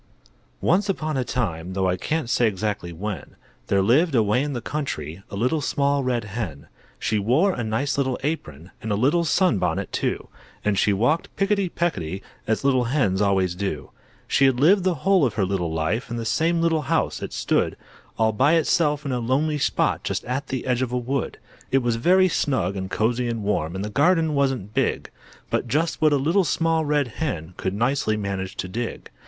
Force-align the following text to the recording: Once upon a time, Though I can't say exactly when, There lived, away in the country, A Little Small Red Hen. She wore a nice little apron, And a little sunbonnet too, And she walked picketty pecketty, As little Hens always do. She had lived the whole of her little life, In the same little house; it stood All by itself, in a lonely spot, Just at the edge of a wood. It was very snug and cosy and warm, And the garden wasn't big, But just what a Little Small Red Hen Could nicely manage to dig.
Once 0.61 0.89
upon 0.89 1.15
a 1.15 1.23
time, 1.23 1.73
Though 1.73 1.87
I 1.87 1.95
can't 1.95 2.27
say 2.27 2.47
exactly 2.47 2.91
when, 2.91 3.35
There 3.67 3.83
lived, 3.83 4.15
away 4.15 4.41
in 4.41 4.53
the 4.53 4.59
country, 4.59 5.21
A 5.29 5.35
Little 5.35 5.61
Small 5.61 6.03
Red 6.03 6.23
Hen. 6.23 6.65
She 6.97 7.19
wore 7.19 7.53
a 7.53 7.63
nice 7.63 7.99
little 7.99 8.17
apron, 8.23 8.71
And 8.81 8.91
a 8.91 8.95
little 8.95 9.23
sunbonnet 9.23 9.91
too, 9.91 10.27
And 10.65 10.75
she 10.79 10.91
walked 10.91 11.29
picketty 11.37 11.69
pecketty, 11.69 12.23
As 12.47 12.63
little 12.63 12.85
Hens 12.85 13.21
always 13.21 13.53
do. 13.53 13.91
She 14.27 14.45
had 14.45 14.59
lived 14.59 14.83
the 14.85 14.95
whole 15.05 15.23
of 15.23 15.35
her 15.35 15.45
little 15.45 15.71
life, 15.71 16.09
In 16.09 16.17
the 16.17 16.25
same 16.25 16.61
little 16.63 16.81
house; 16.89 17.21
it 17.21 17.31
stood 17.31 17.77
All 18.17 18.31
by 18.31 18.53
itself, 18.53 19.05
in 19.05 19.11
a 19.11 19.19
lonely 19.19 19.59
spot, 19.59 20.03
Just 20.03 20.25
at 20.25 20.47
the 20.47 20.65
edge 20.65 20.81
of 20.81 20.91
a 20.91 20.97
wood. 20.97 21.37
It 21.69 21.83
was 21.83 21.97
very 21.97 22.27
snug 22.27 22.75
and 22.75 22.89
cosy 22.89 23.27
and 23.27 23.43
warm, 23.43 23.75
And 23.75 23.85
the 23.85 23.89
garden 23.91 24.33
wasn't 24.33 24.73
big, 24.73 25.11
But 25.51 25.67
just 25.67 26.01
what 26.01 26.11
a 26.11 26.17
Little 26.17 26.43
Small 26.43 26.85
Red 26.85 27.07
Hen 27.07 27.53
Could 27.55 27.75
nicely 27.75 28.17
manage 28.17 28.55
to 28.57 28.67
dig. 28.67 29.11